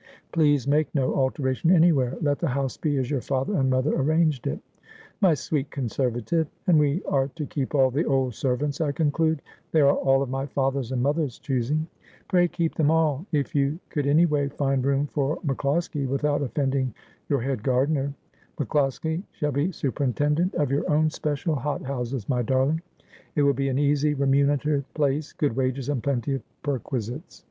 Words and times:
'Please 0.32 0.68
make 0.68 0.94
no 0.94 1.12
alteration 1.16 1.72
anywhere. 1.72 2.16
Let 2.20 2.38
the 2.38 2.46
house 2.50 2.76
be 2.76 2.98
as 2.98 3.10
your 3.10 3.20
father 3.20 3.56
and 3.56 3.68
mother 3.68 3.96
arranged 3.96 4.46
it.'' 4.46 4.60
My 5.20 5.34
sweet 5.34 5.72
conservative! 5.72 6.46
And 6.68 6.78
we 6.78 7.02
are 7.06 7.26
to 7.34 7.46
keep 7.46 7.74
all 7.74 7.90
the 7.90 8.04
old 8.04 8.32
servants, 8.36 8.80
I 8.80 8.92
conclude. 8.92 9.42
They 9.72 9.80
are 9.80 9.90
all 9.90 10.22
of 10.22 10.30
my 10.30 10.46
father's 10.46 10.92
and 10.92 11.02
mothers 11.02 11.40
choosing.'' 11.40 11.88
Pray 12.28 12.46
keep 12.46 12.76
them 12.76 12.92
all. 12.92 13.26
If 13.32 13.56
you 13.56 13.80
could 13.88 14.06
any 14.06 14.24
way 14.24 14.46
find 14.50 14.86
room 14.86 15.08
for 15.08 15.38
MacCloskie, 15.40 16.06
without 16.06 16.42
offending 16.42 16.94
your 17.28 17.40
head 17.40 17.64
gardener 17.64 18.14
''MacCloskie 18.60 19.24
shall 19.32 19.50
be 19.50 19.72
superintendent 19.72 20.54
of 20.54 20.70
your 20.70 20.88
own 20.88 21.10
special 21.10 21.56
hot 21.56 21.82
^And 21.82 21.86
Spending 21.86 21.86
Silver 21.86 21.86
had 21.88 21.88
He 21.88 21.90
right 21.90 21.90
Ynow! 21.90 21.90
117 21.90 21.96
houses, 22.24 22.28
my 22.28 22.42
darling. 22.42 22.82
It 23.34 23.42
will 23.42 23.52
be 23.52 23.68
an 23.68 23.78
easy, 23.80 24.14
remunerative 24.14 24.94
place— 24.94 25.32
good 25.32 25.56
wages 25.56 25.88
and 25.88 26.00
plenty 26.04 26.36
of 26.36 26.42
perquisites.' 26.62 27.44